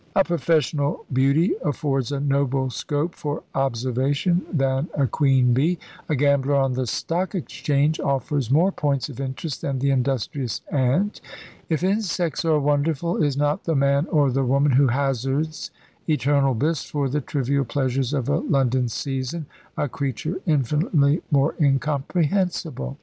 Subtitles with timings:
[0.15, 5.77] A professional beauty affords a nobler scope for observation than a queen bee;
[6.09, 11.21] a gambler on the stock exchange offers more points of interest than the industrious ant.
[11.69, 15.69] If insects are wonderful, is not the man or the woman who hazards
[16.09, 19.45] eternal bliss for the trivial pleasures of a London season
[19.77, 22.97] a creature infinitely more incomprehensible?